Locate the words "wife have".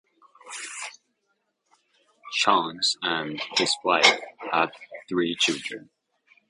3.85-4.71